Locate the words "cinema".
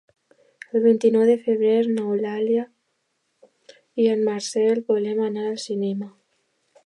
5.69-6.09